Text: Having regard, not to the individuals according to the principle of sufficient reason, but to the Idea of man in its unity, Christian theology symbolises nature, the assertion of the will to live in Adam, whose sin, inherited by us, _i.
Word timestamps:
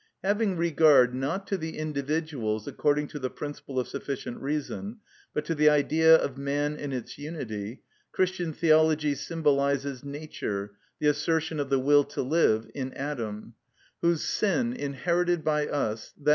Having 0.23 0.57
regard, 0.57 1.13
not 1.13 1.45
to 1.45 1.57
the 1.57 1.77
individuals 1.77 2.67
according 2.67 3.07
to 3.09 3.19
the 3.19 3.29
principle 3.29 3.79
of 3.79 3.87
sufficient 3.87 4.39
reason, 4.41 4.97
but 5.31 5.45
to 5.45 5.53
the 5.53 5.69
Idea 5.69 6.15
of 6.15 6.39
man 6.39 6.75
in 6.75 6.91
its 6.91 7.19
unity, 7.19 7.83
Christian 8.11 8.51
theology 8.51 9.13
symbolises 9.13 10.03
nature, 10.03 10.73
the 10.97 11.05
assertion 11.05 11.59
of 11.59 11.69
the 11.69 11.77
will 11.77 12.03
to 12.05 12.23
live 12.23 12.65
in 12.73 12.91
Adam, 12.95 13.53
whose 14.01 14.23
sin, 14.23 14.73
inherited 14.73 15.43
by 15.43 15.67
us, 15.67 16.15
_i. 16.19 16.29